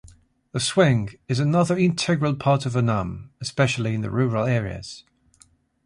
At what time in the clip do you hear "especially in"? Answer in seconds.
3.39-4.01